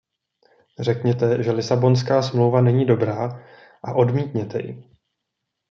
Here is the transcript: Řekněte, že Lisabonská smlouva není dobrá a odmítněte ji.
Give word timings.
Řekněte, 0.79 1.43
že 1.43 1.51
Lisabonská 1.51 2.21
smlouva 2.21 2.61
není 2.61 2.85
dobrá 2.85 3.45
a 3.83 3.93
odmítněte 3.93 4.59
ji. 4.59 4.83